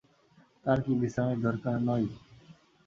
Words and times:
তার 0.65 0.79
কি 0.83 0.91
বিশ্রামের 1.01 1.39
দরকার 1.41 1.75
নই? 1.87 2.03